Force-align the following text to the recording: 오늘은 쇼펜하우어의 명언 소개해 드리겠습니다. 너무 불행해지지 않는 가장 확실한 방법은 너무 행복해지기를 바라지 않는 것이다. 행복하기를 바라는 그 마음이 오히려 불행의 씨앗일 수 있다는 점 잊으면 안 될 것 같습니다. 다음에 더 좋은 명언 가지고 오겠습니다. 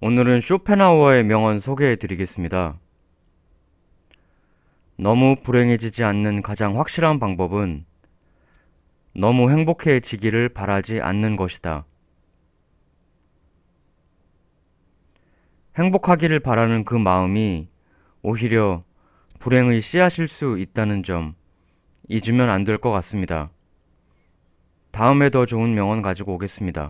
오늘은 0.00 0.42
쇼펜하우어의 0.42 1.24
명언 1.24 1.58
소개해 1.58 1.96
드리겠습니다. 1.96 2.78
너무 4.98 5.36
불행해지지 5.42 6.04
않는 6.04 6.42
가장 6.42 6.78
확실한 6.78 7.18
방법은 7.18 7.84
너무 9.14 9.50
행복해지기를 9.50 10.50
바라지 10.50 11.00
않는 11.00 11.36
것이다. 11.36 11.86
행복하기를 15.78 16.40
바라는 16.40 16.84
그 16.84 16.94
마음이 16.94 17.68
오히려 18.22 18.84
불행의 19.38 19.80
씨앗일 19.80 20.28
수 20.28 20.58
있다는 20.58 21.02
점 21.04 21.34
잊으면 22.08 22.50
안 22.50 22.64
될 22.64 22.78
것 22.78 22.90
같습니다. 22.90 23.50
다음에 24.90 25.30
더 25.30 25.46
좋은 25.46 25.74
명언 25.74 26.02
가지고 26.02 26.34
오겠습니다. 26.34 26.84